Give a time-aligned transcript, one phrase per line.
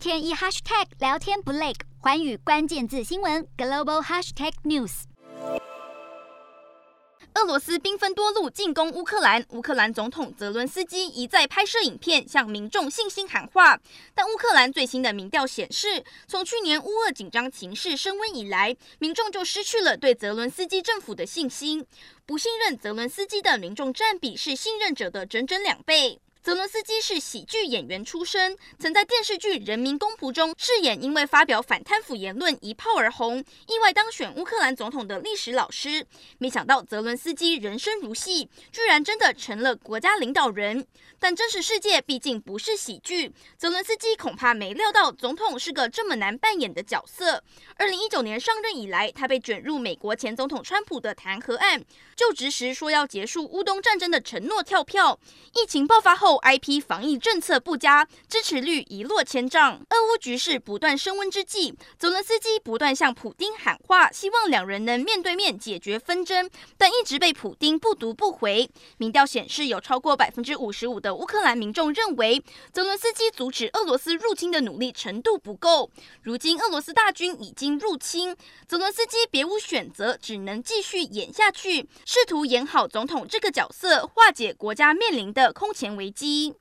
[0.00, 5.02] 天一 hashtag 聊天不累，寰宇关键字新闻 global hashtag news。
[7.34, 13.78] 俄罗斯兵分多路进攻乌克兰，乌克兰总统泽伦斯基一再拍摄影片向民众信心喊话。
[14.14, 21.84] 但乌克兰最新的民调显示，从去年乌俄紧张情势升温以来，民众就失去了对泽伦斯基政府的信心，
[22.24, 26.22] 不信任泽伦斯基的民众占比是信任者的整整两倍。
[26.42, 36.06] 泽伦斯基是喜剧演员出身，曾在电视剧《人民公仆》中饰演因为发表反贪腐言论一炮而红、意外当选乌克兰总统的历史老师。
[36.38, 40.86] 没想到泽伦斯基人生如戏，居然真的成了国家领导人。
[41.18, 47.44] 但真实世界毕竟不是喜剧，泽伦斯基恐怕没料到总统是个这么难扮演的角色。
[47.76, 51.84] 二零一九年上任以来，他被卷入美国前总统川普的弹劾案，
[52.16, 55.20] 就职时说要结束乌东战争的承诺跳票，
[55.52, 56.29] 疫情爆发后。
[56.30, 59.74] 后 IP 防疫政策不佳，支持率一落千丈。
[59.90, 68.70] 俄乌局势不断升温之际，泽伦斯基不断向普丁喊话，希望两人能面对面解决纷争，但一直被普丁不读不回。
[68.98, 72.40] 民调显示，有超过百分之五十五的乌克兰民众认为，
[72.72, 75.90] 泽伦斯基阻止俄罗斯入侵的努力程度不够。
[76.22, 78.36] 如今俄罗斯大军已经入侵，
[78.68, 86.60] 泽伦斯基别无选择，只能继续演下去，试图演好总统这个角色，化解国家面临的空前危机机。